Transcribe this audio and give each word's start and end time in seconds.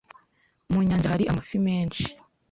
Mu 0.71 0.79
nyanja 0.87 1.11
hari 1.13 1.23
amafi 1.31 1.57
menshi. 1.65 2.03